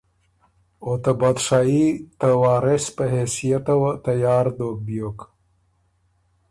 او 0.83 0.91
ته 1.03 1.11
بادشاهي 1.21 1.87
ته 2.19 2.27
وارث 2.43 2.85
په 2.95 3.03
حېثئته 3.15 3.73
وه 3.81 3.91
تیار 4.05 4.45
دوک 4.57 4.77
بیوک 4.87 5.19